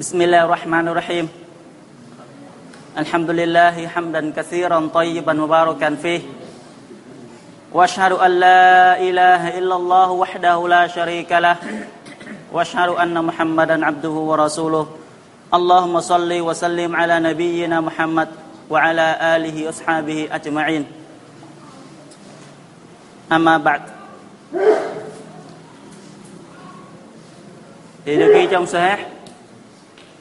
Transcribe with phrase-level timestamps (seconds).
[0.00, 1.28] بسم الله الرحمن الرحيم
[2.98, 6.20] الحمد لله حمدا كثيرا طيبا مباركا فيه
[7.72, 11.56] واشهد ان لا اله الا الله وحده لا شريك له
[12.52, 14.86] واشهد ان محمدا عبده ورسوله
[15.54, 18.28] اللهم صل وسلم على نبينا محمد
[18.70, 19.06] وعلى
[19.36, 20.84] اله واصحابه اجمعين
[23.32, 23.82] اما بعد
[28.04, 29.19] thì được Sahih?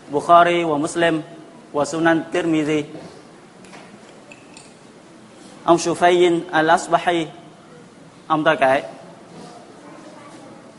[0.10, 1.22] Bukhari và Muslim
[1.72, 2.84] và Sunan Tirmidhi.
[5.64, 7.26] Ông Sufayyin al-Asbahi,
[8.28, 8.84] ông ta kể,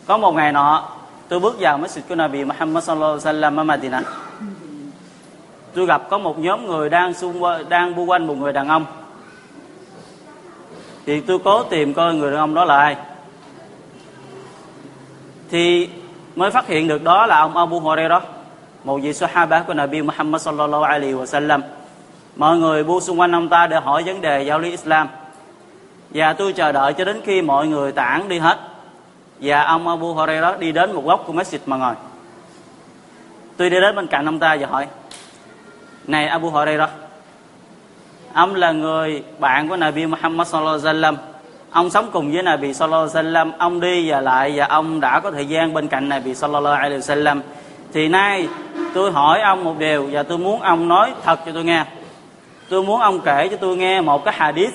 [0.06, 0.88] có một ngày nọ,
[1.28, 4.04] tôi bước vào masjid của Nabi Muhammad sallallahu alaihi wasallam ở Madinah.
[5.74, 8.68] Tôi gặp có một nhóm người đang xung quanh đang bu quanh một người đàn
[8.68, 8.86] ông.
[11.06, 12.96] Thì tôi cố tìm coi người đàn ông đó là ai.
[15.50, 15.88] Thì
[16.36, 18.22] mới phát hiện được đó là ông Abu Hurairah
[18.84, 21.60] một vị Sahaba của Nabi Muhammad sallallahu alaihi wasallam.
[22.36, 25.08] Mọi người bu xung quanh ông ta để hỏi vấn đề giáo lý Islam.
[26.10, 28.58] Và tôi chờ đợi cho đến khi mọi người tản đi hết.
[29.40, 31.94] Và ông Abu Hurairah đi đến một góc của masjid mà ngồi.
[33.56, 34.86] Tôi đi đến bên cạnh ông ta và hỏi,
[36.06, 36.90] này Abu Hurairah,
[38.34, 41.14] ông là người bạn của Nabi Muhammad sallallahu alaihi wasallam.
[41.70, 43.50] Ông sống cùng với Nabi sallallahu alaihi wasallam.
[43.58, 47.00] Ông đi và lại và ông đã có thời gian bên cạnh Nabi sallallahu alaihi
[47.00, 47.40] wasallam.
[47.92, 48.48] Thì nay
[48.94, 51.84] tôi hỏi ông một điều và tôi muốn ông nói thật cho tôi nghe.
[52.68, 54.74] Tôi muốn ông kể cho tôi nghe một cái hadith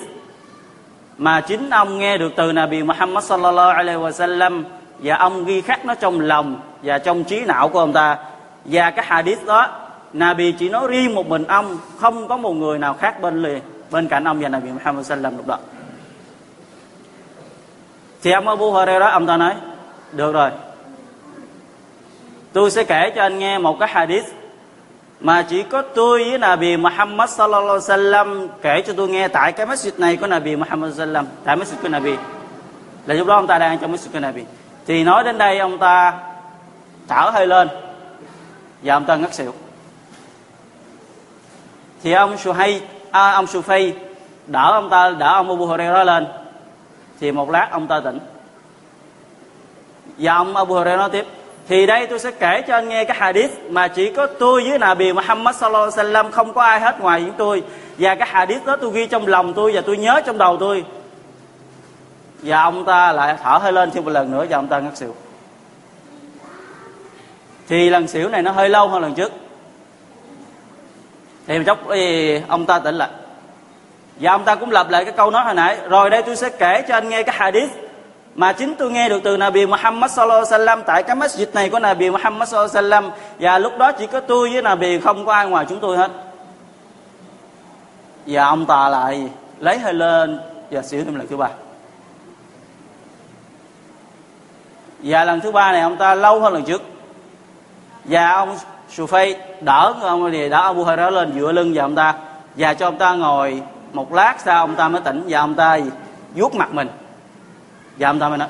[1.18, 4.62] mà chính ông nghe được từ Nabi Muhammad sallallahu alaihi wasallam
[4.98, 8.18] và ông ghi khắc nó trong lòng và trong trí não của ông ta.
[8.64, 9.68] Và cái hadith đó,
[10.12, 13.60] Nabi chỉ nói riêng một mình ông, không có một người nào khác bên liền
[13.90, 15.58] bên cạnh ông và Nabi Muhammad sallam lúc đó.
[18.22, 19.54] Thì ông Abu Hurairah, ông ta nói,
[20.12, 20.50] được rồi
[22.56, 24.24] tôi sẽ kể cho anh nghe một cái hadith
[25.20, 29.52] mà chỉ có tôi với Nabi Muhammad sallallahu alaihi wasallam kể cho tôi nghe tại
[29.52, 32.16] cái masjid này của Nabi Muhammad sallallahu alaihi wasallam tại masjid của Nabi.
[33.06, 34.42] Là lúc đó ông ta đang trong masjid của Nabi.
[34.86, 36.14] Thì nói đến đây ông ta
[37.08, 37.68] thở hơi lên
[38.82, 39.52] và ông ta ngất xỉu.
[42.02, 42.80] Thì ông Suhay
[43.10, 43.92] à, ông Sufay
[44.46, 46.26] đỡ ông ta đỡ ông Abu Hurairah lên.
[47.20, 48.18] Thì một lát ông ta tỉnh.
[50.18, 51.26] Và ông Abu Hurairah nói tiếp
[51.68, 54.78] thì đây tôi sẽ kể cho anh nghe cái hadith mà chỉ có tôi với
[54.78, 57.62] Nabi Muhammad sallallahu alaihi wasallam không có ai hết ngoài những tôi.
[57.98, 60.84] Và cái hadith đó tôi ghi trong lòng tôi và tôi nhớ trong đầu tôi.
[62.42, 64.96] Và ông ta lại thở hơi lên thêm một lần nữa và ông ta ngất
[64.96, 65.14] xỉu.
[67.68, 69.32] Thì lần xỉu này nó hơi lâu hơn lần trước.
[71.46, 73.08] Thì chốc thì ông ta tỉnh lại.
[74.20, 75.76] Và ông ta cũng lặp lại cái câu nói hồi nãy.
[75.88, 77.70] Rồi đây tôi sẽ kể cho anh nghe cái hadith
[78.36, 81.70] mà chính tôi nghe được từ Nabi Muhammad sallallahu alaihi wasallam, tại cái masjid này
[81.70, 83.10] của Nabi Muhammad sallallahu alaihi wasallam,
[83.40, 86.10] và lúc đó chỉ có tôi với Nabi, không có ai ngoài chúng tôi hết.
[88.26, 91.48] Và ông ta lại lấy hơi lên và xỉu thêm lần thứ ba.
[94.98, 96.82] Và lần thứ ba này ông ta lâu hơn lần trước.
[98.04, 98.58] Và ông
[98.96, 102.14] Sufay đỡ ông thì đỡ Abu Hurairah lên dựa lưng vào ông ta.
[102.56, 105.78] Và cho ông ta ngồi một lát sau ông ta mới tỉnh, và ông ta
[106.34, 106.88] vuốt mặt mình
[107.98, 108.48] và ông ta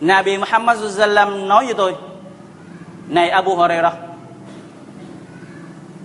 [0.00, 1.94] Nabi Muhammad sallam nói với tôi,
[3.08, 3.94] này Abu Hurairah,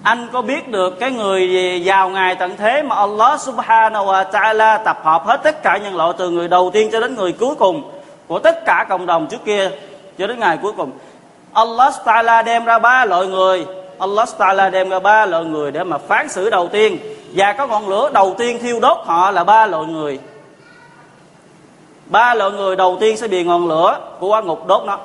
[0.03, 4.84] anh có biết được cái người vào ngày tận thế mà Allah subhanahu wa ta'ala
[4.84, 7.56] tập hợp hết tất cả nhân loại từ người đầu tiên cho đến người cuối
[7.56, 7.92] cùng
[8.28, 9.72] của tất cả cộng đồng trước kia
[10.18, 10.92] cho đến ngày cuối cùng?
[11.53, 13.66] Allah ta'ala đem ra ba loại người,
[14.00, 16.97] Allah ta'ala đem ra ba loại người để mà phán xử đầu tiên
[17.35, 20.19] và có ngọn lửa đầu tiên thiêu đốt họ là ba loại người.
[22.05, 24.99] Ba loại người đầu tiên sẽ bị ngọn lửa của quả ngục đốt nó.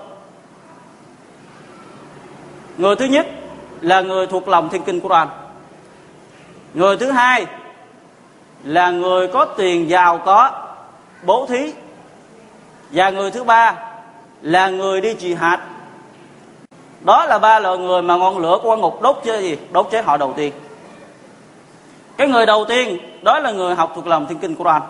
[2.76, 3.26] Người thứ nhất
[3.80, 5.28] là người thuộc lòng thiên kinh Quran.
[6.74, 7.46] Người thứ hai
[8.64, 10.50] là người có tiền giàu có,
[11.22, 11.72] bố thí.
[12.90, 13.74] Và người thứ ba
[14.42, 15.60] là người đi trì hạt
[17.00, 19.58] đó là ba loại người mà ngọn lửa của quả ngục đốt chứ gì?
[19.72, 20.52] Đốt chết họ đầu tiên
[22.18, 24.82] cái người đầu tiên, đó là người học thuộc lòng thiên kinh Quran.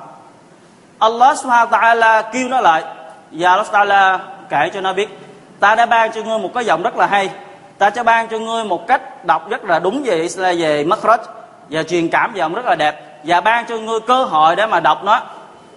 [0.99, 2.85] Allah subhanahu wa ta'ala kêu nó lại.
[3.31, 5.19] Và Allah ta'ala kể cho nó biết,
[5.61, 7.31] ta đã ban cho ngươi một cái giọng rất là hay.
[7.79, 11.19] Ta sẽ ban cho ngươi một cách đọc rất là đúng về Islam về makhraj,
[11.71, 13.21] và truyền cảm giọng rất là đẹp.
[13.25, 15.21] Và ban cho ngươi cơ hội để mà đọc nó.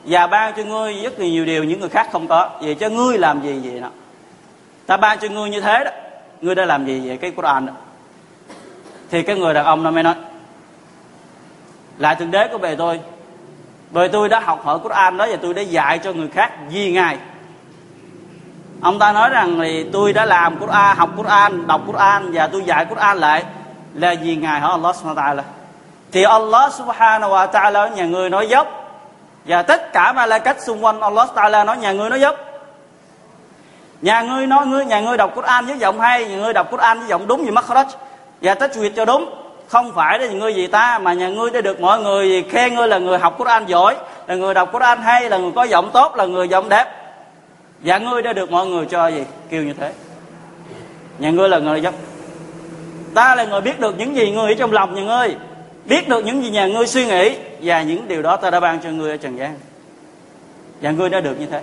[0.06, 2.50] Và ban cho ngươi rất là nhiều điều những người khác không có.
[2.62, 3.88] Vậy cho ngươi làm gì vậy đó
[4.86, 5.92] ta ban cho ngươi như thế đó.
[6.42, 7.74] Ngươi đã làm gì vậy cái Quran đó?
[9.12, 10.16] Thì cái người đàn ông nó mới nói
[11.98, 13.00] lại thượng đế của bề tôi.
[13.92, 16.92] Bởi tôi đã học hỏi Quran đó và tôi đã dạy cho người khác vì
[16.92, 17.18] ngài.
[18.82, 22.64] Ông ta nói rằng thì tôi đã làm Quran, học Quran, đọc Quran và tôi
[22.64, 23.44] dạy Quran lại
[23.94, 25.44] là vì ngài hỏi Allah subhanahu wa ta'ala.
[26.12, 28.68] Thì Allah subhanahu wa ta'ala nhà người nói dốc.
[29.46, 32.36] Và tất cả ma la cách xung quanh Allah ta'ala nói, nhà người nói dốc.
[34.02, 37.00] Nhà ngươi nói ngươi nhà ngươi đọc Quran với giọng hay, nhà ngươi đọc Quran
[37.00, 37.86] với giọng đúng như makhraj.
[38.42, 39.30] Và tất cho đúng
[39.72, 42.88] không phải là ngươi gì ta mà nhà ngươi đã được mọi người khen ngươi
[42.88, 43.96] là người học Quran giỏi,
[44.28, 46.86] là người đọc Quran hay, là người có giọng tốt, là người giọng đẹp.
[47.80, 49.24] Và ngươi đã được mọi người cho gì?
[49.50, 49.92] Kêu như thế.
[51.20, 51.94] Nhà ngươi là người dốc
[53.16, 55.36] ta là người biết được những gì ngươi ở trong lòng nhà ngươi,
[55.86, 58.80] biết được những gì nhà ngươi suy nghĩ, và những điều đó ta đã ban
[58.80, 59.60] cho ngươi ở trần gian.
[60.82, 61.62] Và ngươi đã được như thế.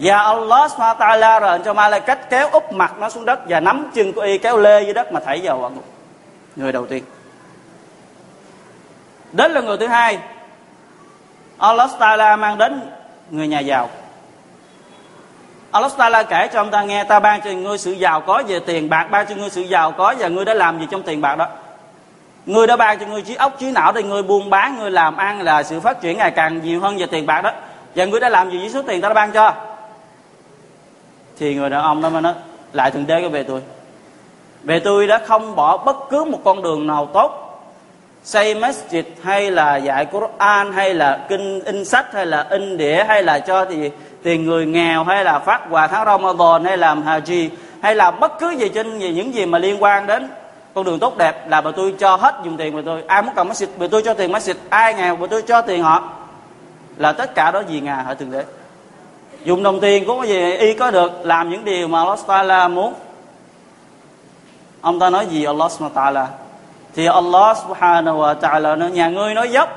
[0.00, 3.90] Và Allah SWT rồi cho ma cách kéo úp mặt nó xuống đất và nắm
[3.94, 5.84] chân của y kéo lê dưới đất mà thảy vào quả ngục
[6.56, 7.04] người đầu tiên.
[9.32, 10.18] Đến là người thứ hai.
[11.58, 12.80] Allah Taala mang đến
[13.30, 13.90] người nhà giàu.
[15.70, 18.60] Allah Taala kể cho ông ta nghe, ta ban cho ngươi sự giàu có về
[18.60, 21.20] tiền bạc, ban cho ngươi sự giàu có và ngươi đã làm gì trong tiền
[21.20, 21.48] bạc đó.
[22.46, 25.16] Ngươi đã ban cho ngươi trí óc, trí não để ngươi buôn bán, ngươi làm
[25.16, 27.52] ăn là sự phát triển ngày càng nhiều hơn về tiền bạc đó.
[27.94, 29.54] Và ngươi đã làm gì với số tiền ta đã ban cho?
[31.38, 32.34] Thì người đàn ông đó mới nói,
[32.72, 33.62] lại thượng đế có về tôi
[34.66, 37.42] về tôi đã không bỏ bất cứ một con đường nào tốt.
[38.24, 43.04] Xây masjid hay là dạy Quran hay là kinh, in sách hay là in đĩa
[43.08, 43.90] hay là cho thì
[44.22, 47.48] tiền người nghèo hay là phát quà tháng Ramadan hay làm haji
[47.82, 50.28] hay là bất cứ gì trên gì, những gì mà liên quan đến
[50.74, 53.02] con đường tốt đẹp là bà tôi cho hết dùng tiền của tôi.
[53.06, 54.54] Ai muốn cầm masjid, bà tôi cho tiền masjid.
[54.68, 56.02] Ai nghèo, bà tôi cho tiền họ.
[56.96, 58.44] Là tất cả đó gì ngà ở thượng đế.
[59.44, 62.94] Dùng đồng tiền của cái gì, y có được, làm những điều mà Allah muốn
[64.86, 65.44] ông ta nói gì?
[65.44, 66.26] Allah Taala.
[66.94, 69.68] Thì Allah Subhanahu wa Taala nói, nhà ngươi nói dốc.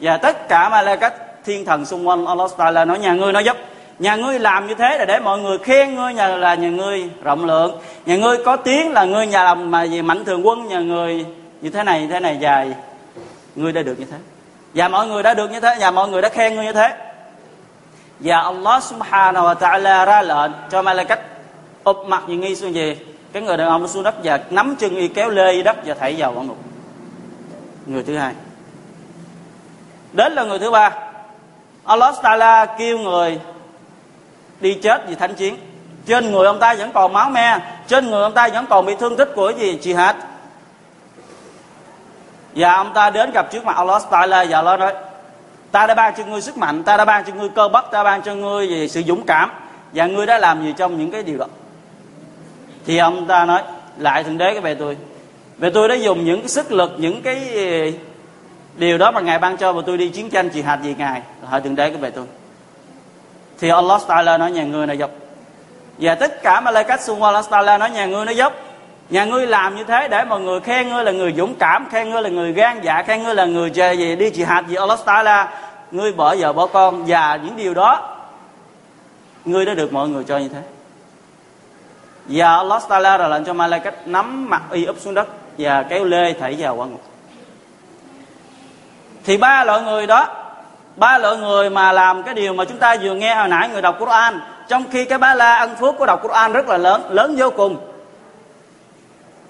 [0.00, 1.14] Và tất cả mà là cách
[1.44, 3.56] thiên thần xung quanh Allah Taala nói, nhà ngươi nói dốc.
[3.98, 7.10] Nhà ngươi làm như thế là để mọi người khen ngươi nhà là nhà ngươi
[7.22, 7.78] rộng lượng.
[8.06, 11.24] Nhà ngươi có tiếng là ngươi nhà làm mà gì, mạnh thường quân, nhà ngươi
[11.60, 12.74] như thế này, như thế này dài.
[13.54, 14.16] Ngươi đã được như thế.
[14.74, 16.92] Và mọi người đã được như thế, và mọi người đã khen ngươi như thế.
[18.20, 21.20] Và Allah subhanahu wa ta'ala ra lệnh cho Malaikat
[21.84, 22.96] ụp mặt như nghi xuống gì
[23.32, 26.14] cái người đàn ông xuống đất và nắm chân y kéo lê đất và thảy
[26.18, 26.58] vào quả ngục.
[27.86, 28.34] Người thứ hai.
[30.12, 30.92] Đến là người thứ ba.
[31.84, 33.40] Allah Taala kêu người
[34.60, 35.56] đi chết vì thánh chiến.
[36.06, 38.94] Trên người ông ta vẫn còn máu me, trên người ông ta vẫn còn bị
[38.94, 39.78] thương tích của gì?
[39.82, 40.14] Chị jihad.
[42.54, 44.94] Và ông ta đến gặp trước mặt Allah Taala và Allah nói,
[45.72, 48.04] ta đã ban cho ngươi sức mạnh, ta đã ban cho ngươi cơ bắp, ta
[48.04, 49.50] ban cho ngươi về sự dũng cảm
[49.92, 51.46] và ngươi đã làm gì trong những cái điều đó
[52.90, 53.62] thì ông ta nói,
[53.98, 54.96] lại thượng đế cái về tôi.
[55.58, 57.90] Về tôi đã dùng những cái sức lực, những cái ờ,
[58.76, 61.22] điều đó mà ngài ban cho và tôi đi chiến tranh chỉ hạt gì ngài
[61.44, 62.24] hỏi thượng đế cái về tôi.
[63.60, 65.10] Thì Allah Taala nói, nhà ngươi này dốc.
[65.98, 68.52] Và tất cả mà lời cách xung quanh Allah Taala nói, nhà ngươi nó dốc.
[69.10, 72.10] Nhà ngươi làm như thế để mọi người khen ngươi là người dũng cảm, khen
[72.10, 74.76] ngươi là người gan dạ khen ngươi là người chơi gì, đi chỉ hạt gì
[74.76, 75.60] Allah Taala.
[75.90, 78.16] Ngươi bỏ vợ, bỏ con và những điều đó,
[79.44, 80.60] ngươi đã được mọi người cho như thế
[82.30, 85.28] và Allah Taala rồi lệnh cho Malaikat nắm mặt y úp xuống đất
[85.58, 87.00] và kéo lê thảy vào quả ngục.
[89.24, 90.26] Thì ba loại người đó,
[90.96, 93.82] ba loại người mà làm cái điều mà chúng ta vừa nghe hồi nãy, người
[93.82, 97.02] đọc Quran, trong khi cái ba la ân phước của đọc Quran rất là lớn
[97.10, 97.76] lớn vô cùng.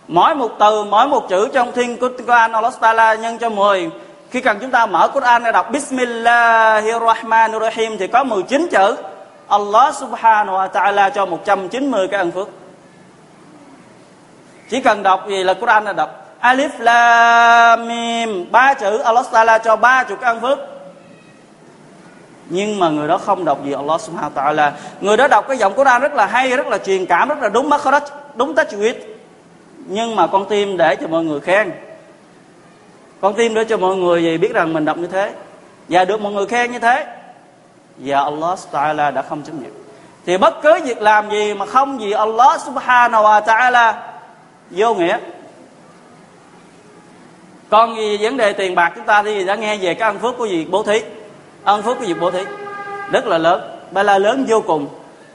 [0.08, 3.90] Mỗi một từ, mỗi một chữ trong thiên Quran Allah Taala nhân cho 10
[4.30, 8.96] khi cần chúng ta mở Quran để đọc Bismillahirrahmanirrahim thì có 19 chữ.
[9.48, 12.48] Allah subhanahu wa ta'ala cho 190 cái ân phước
[14.70, 16.26] chỉ cần đọc gì là Quran là đọc.
[16.40, 20.58] Alif, Lam, Mim, ba chữ, Allah Taala cho ba chục ăn phước.
[22.48, 24.72] Nhưng mà người đó không đọc gì Allah Subhanahu wa Taala.
[25.00, 27.48] Người đó đọc cái giọng Quran rất là hay, rất là truyền cảm, rất là
[27.48, 28.00] đúng makhraj
[28.34, 28.94] đúng tajwid
[29.86, 31.72] nhưng mà con tim để cho mọi người khen.
[33.20, 35.32] Con tim để cho mọi người gì biết rằng mình đọc như thế.
[35.88, 37.06] Và được mọi người khen như thế.
[37.96, 39.72] Và Allah Taala đã không chấp nhận.
[40.26, 44.09] Thì bất cứ việc làm gì mà không gì Allah Subhanahu wa Taala
[44.70, 45.18] vô nghĩa.
[47.70, 50.38] Còn gì vấn đề tiền bạc chúng ta thì đã nghe về cái ân phước
[50.38, 51.02] của việc bố thí.
[51.64, 52.44] Ân phước của việc bố thí.
[53.12, 53.60] Rất là lớn.
[53.90, 54.88] Ba la lớn vô cùng.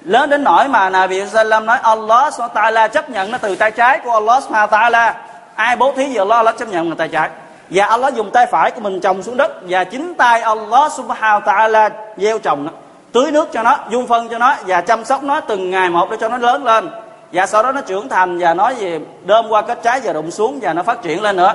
[0.03, 3.99] Lớn đến nỗi mà Nabi Sallam nói Allah Taala chấp nhận nó từ tay trái
[4.03, 5.15] của Allah Taala.
[5.55, 7.29] Ai bố thí giờ Allah, Allah chấp nhận là tay trái.
[7.69, 11.39] Và Allah dùng tay phải của mình trồng xuống đất và chính tay Allah Subhanahu
[11.45, 12.71] Taala gieo trồng nó
[13.11, 16.11] tưới nước cho nó dung phân cho nó và chăm sóc nó từng ngày một
[16.11, 16.89] để cho nó lớn lên
[17.31, 20.31] và sau đó nó trưởng thành và nói gì, đơm qua kết trái và đụng
[20.31, 21.53] xuống và nó phát triển lên nữa.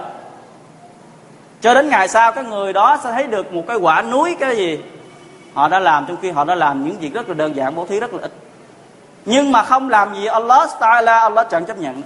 [1.61, 4.57] Cho đến ngày sau, cái người đó sẽ thấy được một cái quả núi, cái
[4.57, 4.79] gì,
[5.55, 7.87] họ đã làm trong khi họ đã làm những việc rất là đơn giản, bố
[7.87, 8.33] thí rất là ít.
[9.25, 12.03] Nhưng mà không làm gì Allah Taala, Allah chẳng chấp nhận.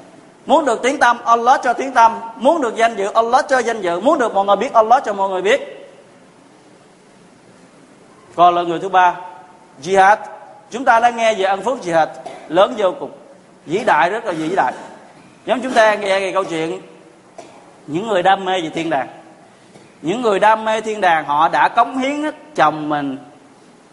[0.46, 2.20] Muốn được tiếng tâm, Allah cho tiếng tâm.
[2.36, 4.00] Muốn được danh dự, Allah cho danh dự.
[4.00, 5.90] Muốn được mọi người biết, Allah cho mọi người biết.
[8.34, 9.14] Còn là người thứ ba,
[9.82, 10.16] jihad.
[10.70, 12.06] Chúng ta đã nghe về ân phước jihad,
[12.48, 13.10] lớn vô cùng
[13.66, 14.72] vĩ đại, rất là vĩ đại.
[15.46, 16.80] Giống chúng ta nghe cái câu chuyện,
[17.86, 19.08] những người đam mê về thiên đàng.
[20.02, 23.18] Những người đam mê thiên đàng, họ đã cống hiến hết chồng mình.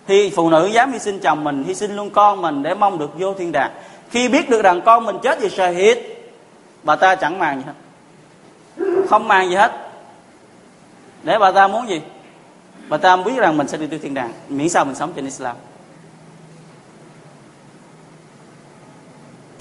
[0.08, 3.00] Thì phụ nữ dám hy sinh chồng mình, hy sinh luôn con mình để mong
[3.00, 3.72] được vô thiên đàng.
[4.10, 5.98] Khi biết được rằng con mình chết vì shahid
[6.84, 7.74] bà ta chẳng màng gì hết.
[9.10, 9.72] Không màng gì hết.
[11.24, 12.01] Để bà ta muốn gì?
[12.90, 14.32] Bà ta biết rằng mình sẽ đi tới thiên đàng.
[14.50, 15.56] Miễn sao mình sống trên Islam.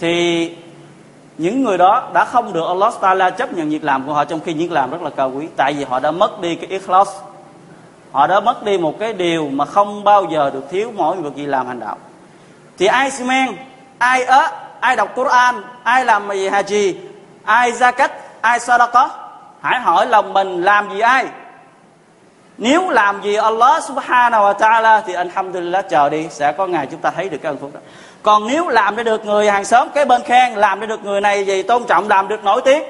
[0.01, 0.57] Thì
[1.39, 4.41] những người đó đã không được Allah Taala chấp nhận việc làm của họ, trong
[4.41, 5.49] khi việc làm rất là cao quý.
[5.57, 7.09] Tại vì họ đã mất đi cái ikhlas.
[8.13, 11.35] Họ đã mất đi một cái điều mà không bao giờ được thiếu mỗi việc
[11.35, 11.97] gì làm hành đạo.
[12.79, 13.57] Thì ai xi men?
[13.99, 14.47] Ai ớ?
[14.81, 15.63] Ai đọc Quran?
[15.83, 16.95] Ai làm gì, haji?
[17.45, 19.09] Ai ra cách ai sadaqah
[19.61, 21.27] hãy hỏi lòng mình làm gì ai?
[22.59, 27.01] Nếu làm gì Allah subhanahu wa ta'ala thì alhamdulillah, chờ đi, sẽ có ngày chúng
[27.01, 27.81] ta thấy được cái ân phúc đó
[28.24, 31.22] còn nếu làm để được người hàng xóm cái bên khen làm để được người
[31.22, 32.84] này gì tôn trọng làm được nổi tiếng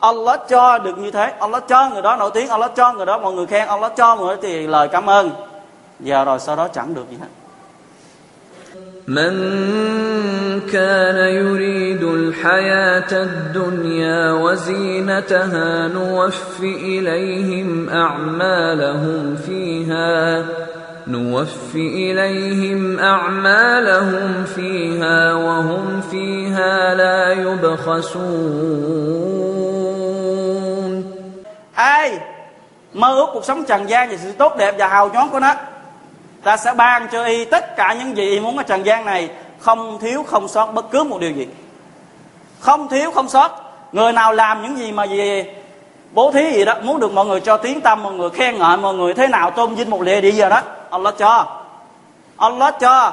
[0.00, 3.18] Allah cho được như thế Allah cho người đó nổi tiếng Allah cho người đó
[3.18, 5.30] mọi người khen Allah cho người đó thì lời cảm ơn
[6.00, 7.26] giờ rồi sau đó chẳng được gì hết
[9.08, 20.44] من كان يريد الحياة الدنيا وزينتها نوف إليهم أعمالهم فيها
[21.06, 28.68] نوف إليهم أعمالهم فيها وهم فيها لا يبخسون
[31.74, 32.10] ai
[32.92, 35.54] mơ ước cuộc sống trần gian và sự tốt đẹp và hào nhoáng của nó
[36.42, 39.30] ta sẽ ban cho y tất cả những gì y muốn ở trần gian này
[39.60, 41.46] không thiếu không sót bất cứ một điều gì
[42.60, 43.50] không thiếu không sót
[43.92, 45.44] người nào làm những gì mà gì
[46.12, 48.76] bố thí gì đó muốn được mọi người cho tiếng tâm mọi người khen ngợi
[48.76, 51.46] mọi người thế nào tôn vinh một lệ địa giờ đó Allah cho
[52.36, 53.12] Allah cho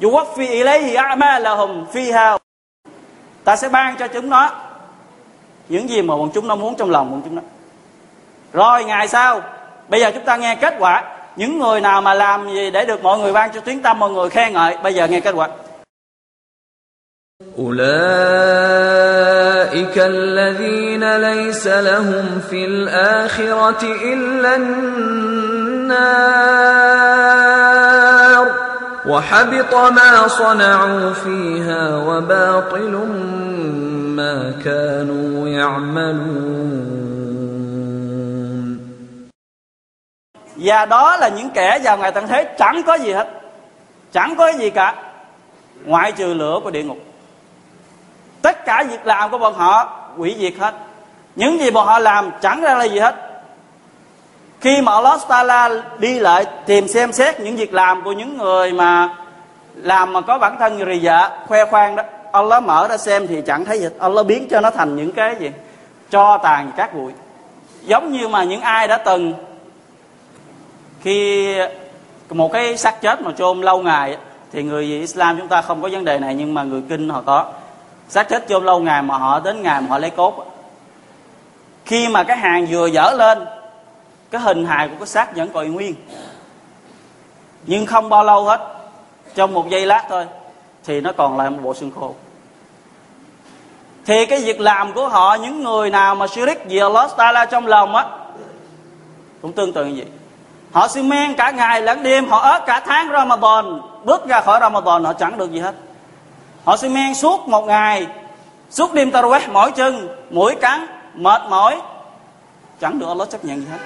[0.00, 2.38] yuwaffi ilayhi a'malahum fiha
[3.44, 4.50] ta sẽ ban cho chúng nó
[5.68, 7.42] những gì mà bọn chúng nó muốn trong lòng bọn chúng nó
[8.52, 9.42] rồi ngày sau
[9.88, 11.04] bây giờ chúng ta nghe kết quả
[11.36, 14.10] những người nào mà làm gì để được mọi người ban cho tiếng tâm mọi
[14.10, 15.48] người khen ngợi bây giờ nghe kết quả
[17.58, 18.78] أولئك
[19.98, 25.41] الذين ليس لهم في الآخرة إلا النار
[29.08, 32.94] وحبط ما صنعوا فيها وباطل
[34.18, 36.88] ما كانوا يعملون
[40.56, 43.28] và đó là những kẻ vào ngày tận thế chẳng có gì hết
[44.12, 44.94] chẳng có gì cả
[45.84, 46.98] ngoại trừ lửa của địa ngục
[48.42, 50.74] tất cả việc làm của bọn họ hủy diệt hết
[51.36, 53.14] những gì bọn họ làm chẳng ra là gì hết
[54.63, 58.73] khi mà Allah Taala đi lại tìm xem xét những việc làm của những người
[58.73, 59.09] mà
[59.75, 63.41] làm mà có bản thân rì dạ khoe khoang đó, Allah mở ra xem thì
[63.41, 65.51] chẳng thấy gì Allah biến cho nó thành những cái gì?
[66.09, 67.11] Cho tàn các bụi.
[67.81, 69.33] Giống như mà những ai đã từng
[71.01, 71.55] khi
[72.29, 74.17] một cái xác chết mà chôn lâu ngày
[74.51, 77.21] thì người Islam chúng ta không có vấn đề này, nhưng mà người kinh họ
[77.25, 77.45] có.
[78.09, 80.45] Xác chết chôn lâu ngày mà họ đến ngày mà họ lấy cốt
[81.85, 83.45] khi mà cái hàng vừa dở lên
[84.33, 85.95] cái hình hài của cái xác vẫn còn nguyên.
[87.65, 88.61] Nhưng không bao lâu hết,
[89.35, 90.25] trong một giây lát thôi,
[90.83, 92.15] thì nó còn lại một bộ xương khô.
[94.05, 97.67] Thì cái việc làm của họ, những người nào mà shirik vì Allah Taala trong
[97.67, 98.05] lòng á,
[99.41, 100.07] cũng tương tự như vậy.
[100.71, 104.59] Họ xi men cả ngày lẫn đêm, họ ớt cả tháng Ramadan, bước ra khỏi
[104.61, 105.75] Ramadan, họ chẳng được gì hết.
[106.65, 108.07] Họ xi men suốt một ngày,
[108.69, 111.81] suốt đêm Taraweh mỏi chân, mũi cắn, mệt mỏi,
[112.79, 113.79] chẳng được Allah chấp nhận gì hết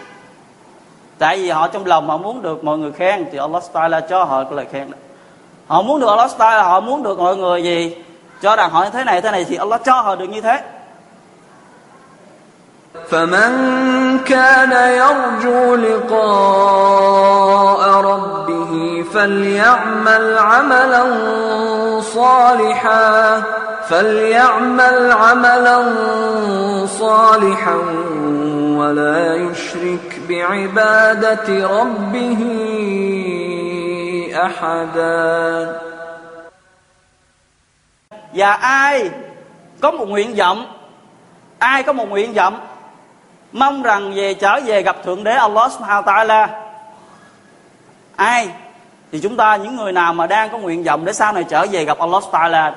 [1.18, 4.24] tại vì họ trong lòng họ muốn được mọi người khen thì Allah Taala cho
[4.24, 4.96] họ cái lời khen đó
[5.66, 7.96] họ muốn được Allah Taala họ muốn được mọi người gì
[8.42, 10.62] cho rằng họ thế này thế này thì Allah cho họ được như thế
[13.10, 16.20] فمن كان يرجو لقاء
[18.00, 21.04] ربه فليعمل عملا
[22.00, 23.42] صالحا
[23.88, 25.94] فليعمل عملا
[26.86, 27.76] صالحا
[28.76, 32.40] ولا يشرك بعبادة ربه
[34.34, 35.82] أحدا
[38.34, 39.10] và ai
[39.80, 40.66] có một nguyện vọng
[41.58, 42.60] ai có một nguyện vọng
[43.52, 46.48] mong rằng về trở về gặp thượng đế Allah subhanahu wa ta'ala
[48.16, 48.48] ai
[49.12, 51.66] thì chúng ta những người nào mà đang có nguyện vọng để sau này trở
[51.70, 52.74] về gặp Allah Taala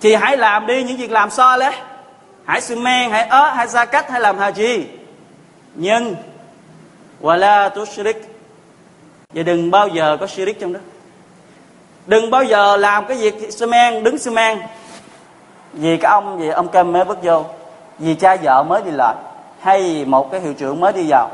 [0.00, 1.72] thì hãy làm đi những việc làm so lẽ
[2.44, 4.84] hãy sư men hãy ớ hãy ra cách hãy làm haji
[5.75, 6.15] nhưng
[7.21, 8.31] la tushrik.
[9.33, 10.79] Và đừng bao giờ có shirik trong đó.
[12.07, 14.59] Đừng bao giờ làm cái việc xi men đứng xi men
[15.73, 17.45] vì cái ông, vì ông cơm mới bước vô.
[17.99, 19.15] Vì cha vợ mới đi lại.
[19.59, 21.29] Hay một cái hiệu trưởng mới đi vào.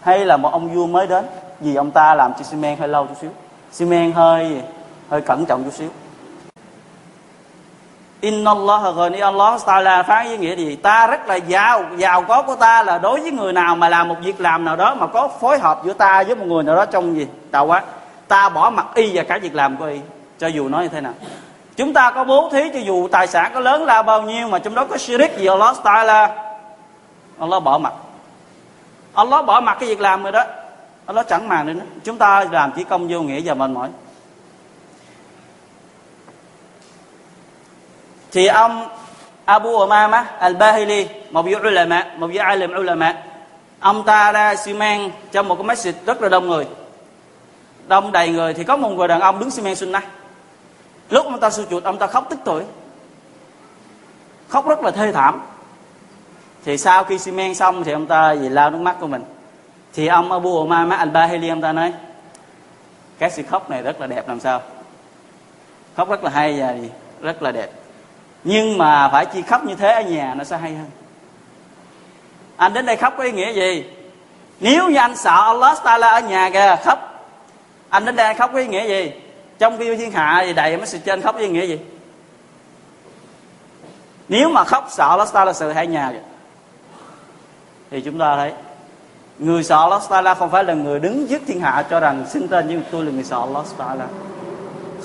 [0.00, 1.24] Hay là một ông vua mới đến.
[1.60, 3.30] Vì ông ta làm cho xi men hơi lâu chút xíu.
[3.72, 4.62] Xi men hơi
[5.08, 5.88] hơi cẩn trọng chút xíu.
[8.20, 10.76] Inna Allah ghani Allah Ta'ala, phán với nghĩa gì?
[10.76, 14.08] Ta rất là giàu giàu có của ta là đối với người nào mà làm
[14.08, 16.76] một việc làm nào đó mà có phối hợp giữa ta với một người nào
[16.76, 17.26] đó trong gì?
[17.50, 17.82] Tạo quá
[18.28, 20.00] ta bỏ mặt y và cả việc làm của y,
[20.38, 21.12] cho dù nói như thế nào.
[21.76, 24.58] Chúng ta có bố thí cho dù tài sản có lớn là bao nhiêu mà
[24.58, 26.28] trong đó có shirik gì Allah Ta'ala?
[27.40, 27.92] Allah bỏ mặt.
[29.14, 30.44] Allah bỏ mặt cái việc làm rồi đó.
[31.06, 33.88] Allah chẳng màng đến chúng ta làm chỉ công vô nghĩa và mệt mỏi.
[38.32, 38.88] Thì ông
[39.44, 43.14] Abu Umama Al-Bahili, một vị ulama, một vị alim ulama,
[43.80, 46.66] ông ta ra xi men trong một cái masjid rất là đông người.
[47.88, 50.04] Đông đầy người thì có một người đàn ông đứng xi men sunnah.
[51.10, 52.64] Lúc ông ta sujud, ông ta khóc tức tuổi.
[54.48, 55.42] Khóc rất là thê thảm.
[56.64, 59.24] Thì sau khi xi men xong thì ông ta vì lao nước mắt của mình.
[59.94, 61.92] Thì ông Abu Umama Al-Bahili, ông ta nói,
[63.18, 64.62] cái sự khóc này rất là đẹp làm sao?
[65.96, 66.74] Khóc rất là hay và
[67.20, 67.70] rất là đẹp
[68.48, 70.90] nhưng mà phải chi khóc như thế ở nhà nó sẽ hay hơn.
[72.56, 73.84] Anh đến đây khóc có ý nghĩa gì?
[74.60, 77.28] Nếu như anh sợ Allah Taala ở nhà kìa khóc
[77.88, 79.12] anh đến đây anh khóc có ý nghĩa gì?
[79.58, 81.78] Trong khi thiên hạ thì đầy mấy sự trên khóc có ý nghĩa gì?
[84.28, 86.22] Nếu mà khóc sợ Allah Taala sự hại nhà kìa,
[87.90, 88.52] thì chúng ta thấy
[89.38, 92.48] người sợ Allah Taala không phải là người đứng dứt thiên hạ cho rằng xin
[92.48, 94.06] tên nhưng tôi là người sợ Allah Taala.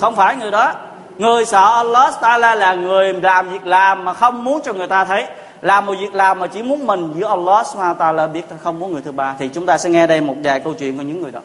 [0.00, 0.74] Không phải người đó
[1.18, 5.04] người sợ Allah Taala là người làm việc làm mà không muốn cho người ta
[5.04, 5.26] thấy.
[5.60, 7.66] Làm một việc làm mà chỉ muốn mình giữa Allah
[7.98, 9.34] Taala biết không muốn người thứ ba.
[9.38, 11.40] Thì chúng ta sẽ nghe đây một vài câu chuyện của những người đó.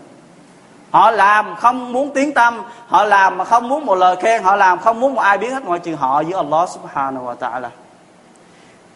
[0.92, 4.56] Họ làm không muốn tiếng tâm, họ làm mà không muốn một lời khen, họ
[4.56, 7.70] làm không muốn một ai biết hết ngoại trừ họ với Allah subhanahu wa ta'ala.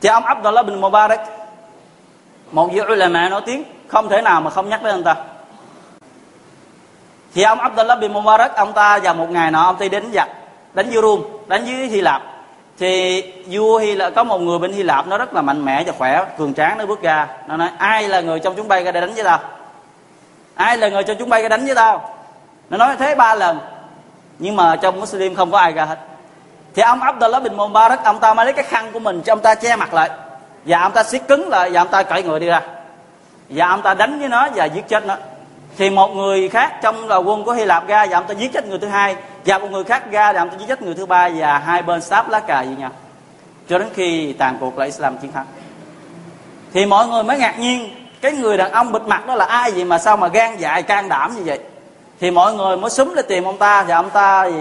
[0.02, 1.22] Thì ông Abdullah bin Mubarak,
[2.52, 5.16] một vị ulama nổi tiếng, không thể nào mà không nhắc đến ông ta.
[7.34, 10.30] Thì ông Abdullah bin Mubarak, ông ta vào một ngày nọ, ông ta đến giặt
[10.74, 12.22] đánh vua Rome, đánh với Hy Lạp.
[12.80, 15.84] Thì vua Hy Lạp, có một người bên Hy Lạp, nó rất là mạnh mẽ
[15.84, 17.28] và khỏe, cường tráng, nó bước ra.
[17.48, 19.40] Nó nói, ai là người trong chúng bay ra để đánh với tao?
[20.56, 22.14] Ai là người trong chúng bay ra đánh với tao?
[22.70, 23.60] Nó nói thế ba lần,
[24.40, 26.00] nhưng mà trong Muslim không có ai ra hết.
[26.76, 29.40] Thì ông Abdullah bin Mubarak, ông ta mới lấy cái khăn của mình, cho ông
[29.40, 30.10] ta che mặt lại.
[30.66, 32.62] Và ông ta siết cứng lại, và ông ta cởi người đi ra.
[33.50, 35.16] Và ông ta đánh với nó và giết chết nó.
[35.78, 38.54] Thì một người khác trong là quân của Hy Lạp ra, và ông ta giết
[38.54, 40.94] chết người thứ hai và một người khác ra và ông chức giết chết người
[40.94, 42.92] thứ ba và hai bên sáp lá cà với nhau
[43.70, 45.46] cho đến khi tàn cuộc là Islam chiến thắng.
[46.74, 47.90] Thì mọi người mới ngạc nhiên,
[48.22, 50.84] cái người đàn ông bịt mặt đó là ai vậy mà sao mà gan dại,
[50.84, 51.60] can đảm như vậy?
[52.20, 54.58] Thì mọi người mới súng để tìm ông ta và ông ta thì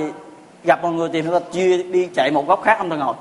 [0.64, 3.14] gặp một người tìm, ông ta chia đi chạy một góc khác, ông ta ngồi.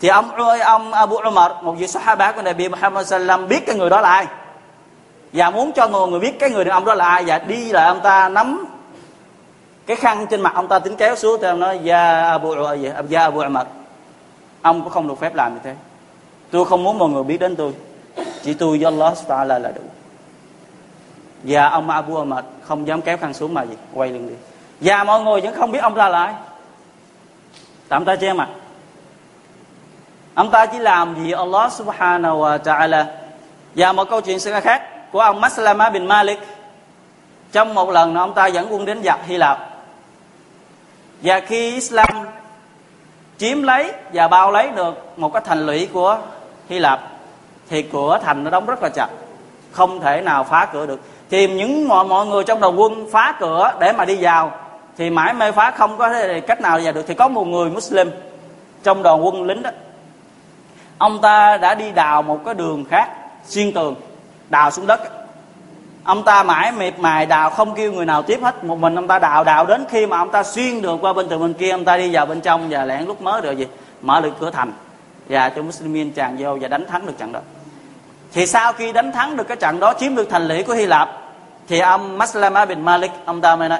[0.00, 3.76] Thì ông ơi, ông Abu Umar, một vị Sahaba của Nabi Muhammad sallam biết cái
[3.76, 4.26] người đó là ai?
[5.32, 7.72] Và muốn cho người người biết cái người đàn ông đó là ai, và đi
[7.72, 8.66] lại ông ta nắm
[9.86, 12.90] cái khăn trên mặt ông ta tính kéo xuống thì ông nói, gia Abu gì?
[13.10, 13.66] Ya Abu Umar
[14.64, 15.74] ông cũng không được phép làm như thế.
[16.50, 17.72] Tôi không muốn mọi người biết đến tôi.
[18.42, 19.82] Chỉ tôi do Allah ta là đủ.
[21.42, 23.74] Và ông Abu Umar không dám kéo khăn xuống mà gì?
[23.94, 24.34] Quay lưng đi.
[24.80, 26.34] Và mọi người vẫn không biết ông ta là ai.
[27.88, 28.48] Tạm ta che mặt.
[30.34, 33.04] Ông ta chỉ làm gì Allah subhanahu wa ta'ala.
[33.74, 36.38] Và một câu chuyện sẽ khác của ông Maslama bin Malik.
[37.52, 39.73] Trong một lần ông ta dẫn quân đến giặc Hy Lạp
[41.22, 42.26] và khi Islam
[43.38, 46.18] chiếm lấy và bao lấy được một cái thành lũy của
[46.68, 47.00] Hy Lạp,
[47.70, 49.08] thì cửa thành nó đóng rất là chặt,
[49.72, 51.00] không thể nào phá cửa được.
[51.30, 54.52] Thì những mọi mọi người trong đoàn quân phá cửa để mà đi vào,
[54.96, 56.14] thì mãi mê phá không có
[56.46, 57.04] cách nào vào được.
[57.08, 58.10] Thì có một người Muslim
[58.82, 59.70] trong đoàn quân lính đó,
[60.98, 63.08] ông ta đã đi đào một cái đường khác
[63.46, 63.94] xuyên tường,
[64.48, 65.23] đào xuống đất
[66.04, 68.64] ông ta mãi miệt mài đào, không kêu người nào tiếp hết.
[68.64, 71.28] Một mình ông ta đào đào đến khi mà ông ta xuyên được qua bên
[71.28, 73.66] từ bên kia, ông ta đi vào bên trong và lẻn lúc mới được gì?
[74.02, 74.72] Mở được cửa thành.
[75.28, 77.40] Và cho Muslimin tràn vô và đánh thắng được trận đó.
[78.32, 80.86] Thì sau khi đánh thắng được cái trận đó, chiếm được thành lũy của Hy
[80.86, 81.08] Lạp,
[81.68, 83.78] thì ông Maslama bin Malik, ông ta mới nói,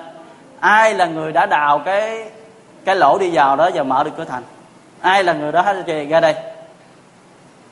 [0.60, 2.30] ai là người đã đào cái
[2.84, 4.42] cái lỗ đi vào đó và mở được cửa thành?
[5.00, 6.34] Ai là người đó hết ra đây.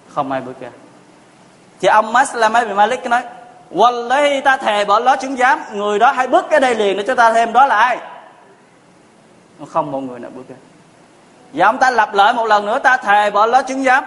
[0.08, 0.68] Không ai bước ra.
[1.80, 3.22] Thì ông Maslama bin Malik nói
[3.74, 5.60] Wallahi, ta thề bỏ ló chứng giám.
[5.72, 7.98] Người đó hãy bước cái đây liền để cho ta thêm đó là ai?
[9.68, 10.56] Không, một người nào bước ra.
[11.52, 14.04] Và ông ta lặp lại một lần nữa, Ta thề bỏ ló chứng giám.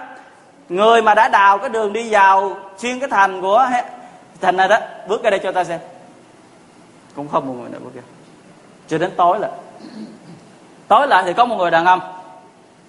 [0.68, 3.68] Người mà đã đào cái đường đi vào Xuyên cái thành của
[4.40, 5.80] thành này đó, Bước ra đây cho ta xem.
[7.16, 8.02] Cũng không, một người nào bước ra.
[8.88, 9.50] Cho đến tối lại.
[10.88, 12.00] Tối lại thì có một người đàn ông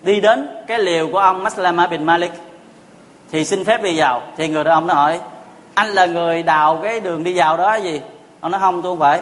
[0.02, 2.32] Đi đến cái liều của ông Maslama bin Malik.
[3.32, 4.22] Thì xin phép đi vào.
[4.38, 5.20] Thì người đàn ông nó hỏi
[5.78, 8.02] anh là người đào cái đường đi vào đó gì?
[8.40, 9.22] Ông nói, không, tôi không phải.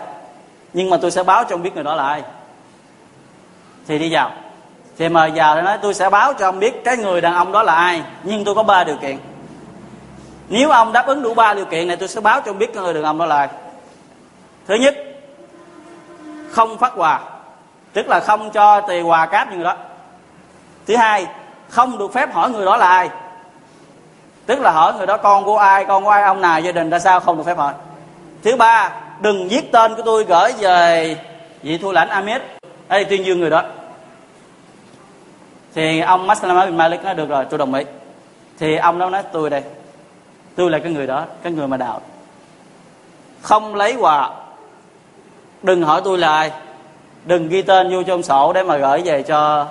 [0.73, 2.23] Nhưng mà tôi sẽ báo cho ông biết người đó là ai.
[3.87, 4.31] Thì đi vào.
[4.97, 7.51] Thì mời vào thì nói, tôi sẽ báo cho ông biết cái người đàn ông
[7.51, 9.17] đó là ai, nhưng tôi có ba điều kiện.
[10.49, 12.73] Nếu ông đáp ứng đủ ba điều kiện này, tôi sẽ báo cho ông biết
[12.73, 13.49] cái người đàn ông đó là ai.
[14.67, 14.95] Thứ nhất,
[16.51, 17.19] không phát quà,
[17.93, 19.75] tức là không cho tiền quà cáp như người đó.
[20.87, 21.27] Thứ hai,
[21.69, 23.09] không được phép hỏi người đó là ai
[24.45, 26.89] tức là hỏi người đó, con của ai, con của ai, ông nào, gia đình
[26.89, 27.19] ra sao?
[27.19, 27.73] Không được phép hỏi.
[28.43, 31.17] Thứ ba, đừng viết tên của tôi gửi về
[31.61, 32.41] vị thu lãnh Amir
[32.87, 33.63] đây tuyên dương người đó.
[35.75, 37.83] Thì ông Maslama bin Malik nói, được rồi, tôi đồng ý.
[38.59, 39.63] Thì ông đó nói, tôi đây,
[40.55, 42.01] tôi là cái người đó, cái người mà đạo.
[43.41, 44.29] Không lấy quà.
[45.63, 46.51] Đừng hỏi tôi là ai.
[47.25, 49.67] Đừng ghi tên vô trong sổ để mà gửi về cho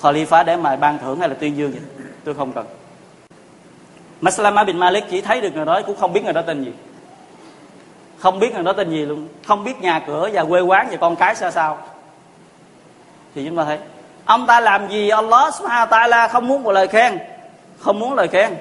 [0.00, 1.80] Khalifa để mà ban thưởng hay là tuyên dương vậy
[2.24, 2.66] tôi không cần.
[4.20, 6.72] Maslama bin Malik chỉ thấy được người đó, cũng không biết người đó tên gì.
[8.18, 9.28] Không biết người đó tên gì luôn.
[9.46, 11.78] Không biết nhà cửa và quê quán và con cái sao sao.
[13.34, 13.78] Thì chúng ta thấy,
[14.24, 15.08] ông ta làm gì?
[15.08, 17.18] Allah subhanahu wa ta'ala không muốn một lời khen.
[17.78, 18.56] Không muốn lời khen.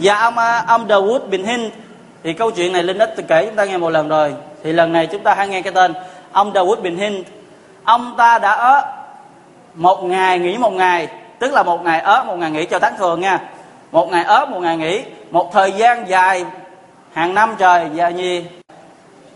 [0.00, 1.72] Và ông uh, ông Dawood bin Hind,
[2.22, 4.34] thì câu chuyện này linh ít kể chúng ta nghe một lần rồi.
[4.62, 5.94] Thì lần này chúng ta hãy nghe cái tên.
[6.32, 7.26] Ông Dawood bin Hind,
[7.84, 8.82] ông ta đã ở
[9.74, 12.96] một ngày, nghỉ một ngày tức là một ngày ớ, một ngày nghỉ cho tháng
[12.96, 13.40] thường nha.
[13.92, 15.04] Một ngày ớ, một ngày nghỉ.
[15.30, 16.44] Một thời gian dài,
[17.12, 18.46] hàng năm trời, và gì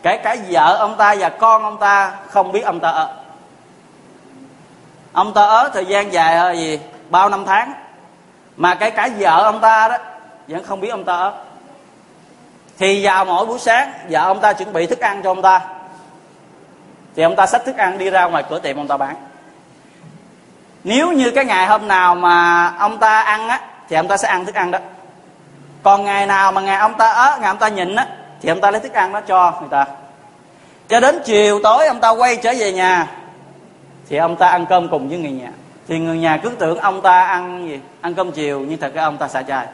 [0.02, 3.08] kể cả vợ ông ta và con ông ta không biết ông ta ở.
[5.12, 7.72] Ông ta ở thời gian dài hơi gì, bao năm tháng.
[8.56, 9.96] Mà kể cả vợ ông ta đó,
[10.48, 11.32] vẫn không biết ông ta ở.
[12.78, 15.60] Thì vào mỗi buổi sáng, vợ ông ta chuẩn bị thức ăn cho ông ta.
[17.16, 19.16] Thì ông ta xách thức ăn đi ra ngoài cửa tiệm ông ta bán
[20.84, 24.28] nếu như cái ngày hôm nào mà ông ta ăn á thì ông ta sẽ
[24.28, 24.78] ăn thức ăn đó
[25.82, 28.06] còn ngày nào mà ngày ông ta ớ ngày ông ta nhịn á
[28.40, 29.86] thì ông ta lấy thức ăn đó cho người ta
[30.88, 33.06] cho đến chiều tối ông ta quay trở về nhà
[34.08, 35.50] thì ông ta ăn cơm cùng với người nhà
[35.88, 39.04] thì người nhà cứ tưởng ông ta ăn gì ăn cơm chiều nhưng thật ra
[39.04, 39.66] ông ta xả chai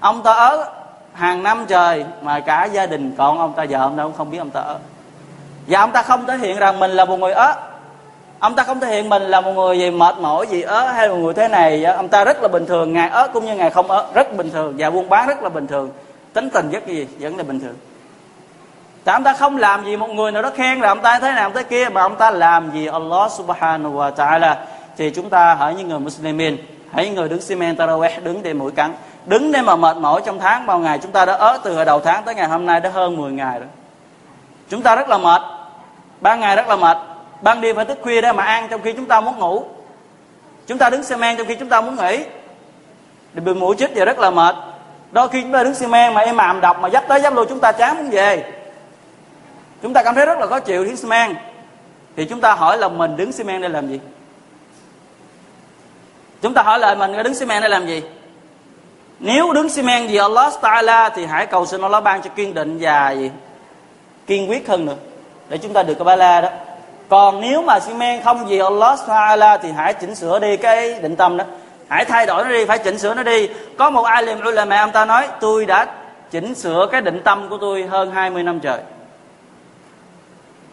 [0.00, 0.70] ông ta ớ
[1.12, 4.30] hàng năm trời mà cả gia đình còn ông ta vợ ông ta cũng không
[4.30, 4.78] biết ông ta ớ
[5.66, 7.73] và ông ta không thể hiện rằng mình là một người ớt
[8.44, 11.08] ông ta không thể hiện mình là một người gì mệt mỏi gì ớ hay
[11.08, 13.70] một người thế này ông ta rất là bình thường, ngài ớ cũng như ngài
[13.70, 15.90] không ớ, rất bình thường và buôn bán rất là bình thường.
[16.32, 17.06] Tính tình rất gì?
[17.18, 17.74] Vẫn là bình thường.
[19.04, 21.32] Tại ông ta không làm gì một người nào đó khen là ông ta thế
[21.32, 24.54] nào thế kia, mà ông ta làm gì Allah subhanahu wa ta'ala.
[24.96, 26.56] Thì chúng ta hỏi những người Muslimin
[26.92, 28.92] hãy người đứng simen taraweh, đứng để mũi cắn,
[29.26, 30.98] đứng để mà mệt mỏi trong tháng bao ngày.
[30.98, 33.58] Chúng ta đã ớ từ đầu tháng tới ngày hôm nay đã hơn 10 ngày
[33.58, 33.68] rồi.
[34.68, 35.42] Chúng ta rất là mệt,
[36.20, 36.96] ba ngày rất là mệt
[37.44, 39.64] ban đêm phải thức khuya để mà ăn trong khi chúng ta muốn ngủ.
[40.66, 42.24] Chúng ta đứng xe men trong khi chúng ta muốn nghỉ.
[43.34, 44.54] Thì bị mũi chích giờ rất là mệt.
[45.12, 47.32] Đôi khi chúng ta đứng xe men mà em màm đọc mà dắt tới dắt
[47.32, 48.52] lui chúng ta chán muốn về.
[49.82, 51.34] Chúng ta cảm thấy rất là khó chịu đứng xe men
[52.16, 54.00] thì chúng ta hỏi là mình đứng xi men để làm gì?
[56.42, 58.02] Chúng ta hỏi lại mình đứng xi men để làm gì?
[59.18, 62.54] Nếu đứng xi men vì Allah Taala thì hãy cầu xin Allah ban cho kiên
[62.54, 63.30] định và gì?
[64.26, 64.96] Kiên quyết hơn nữa.
[65.48, 66.48] Để chúng ta được cái ba la đó
[67.08, 71.00] còn nếu mà xi men không vì Allah Taala thì hãy chỉnh sửa đi cái
[71.00, 71.44] định tâm đó.
[71.88, 73.48] Hãy thay đổi nó đi, phải chỉnh sửa nó đi.
[73.78, 75.86] Có một ai liềm là mẹ ông ta nói, tôi đã
[76.30, 78.78] chỉnh sửa cái định tâm của tôi hơn 20 năm trời.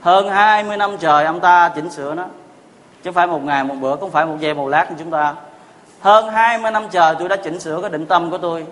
[0.02, 2.24] Hơn 20 năm trời ông ta chỉnh sửa nó.
[2.24, 5.12] Chứ không phải một ngày, một bữa cũng phải một giây, một lát của chúng
[5.12, 5.34] ta.
[6.02, 8.66] Hơn 20 năm trời tôi đã chỉnh sửa cái định tâm của tôi,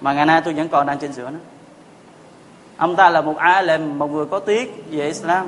[0.00, 1.38] mà ngày nay tôi vẫn còn đang chỉnh sửa nó.
[2.76, 5.46] Ông ta là một ai làm một người có tiếc về Islam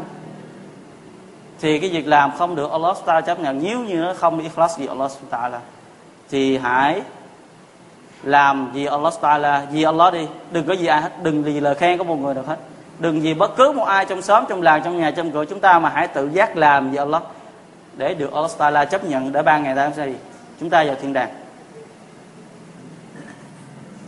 [1.60, 4.78] thì cái việc làm không được Allah ta chấp nhận, nếu như nó không ikhlas
[4.78, 5.60] vì Allah ta là
[6.30, 7.02] thì hãy
[8.22, 10.26] làm vì Allah ta là vì Allah đi.
[10.50, 12.56] Đừng có gì ai hết, đừng vì lời khen của một người nào hết.
[12.98, 15.60] Đừng vì bất cứ một ai trong xóm, trong làng, trong nhà, trong cửa chúng
[15.60, 17.22] ta mà hãy tự giác làm vì Allah
[17.96, 20.14] để được Allah Taala chấp nhận để ban ngày ta gì.
[20.60, 21.30] Chúng ta vào thiên đàng.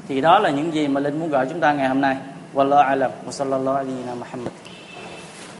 [0.09, 2.17] Thì đó là những gì mà linh muốn gọi chúng ta ngày hôm nay.
[2.55, 3.11] Wallahu alam.
[3.27, 4.72] Wa sallallahu alaihi wa sallam